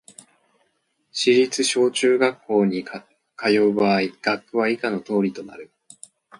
[1.11, 2.97] 市立小・中学校に通
[3.59, 5.71] う場合、学区は以下の通りとなる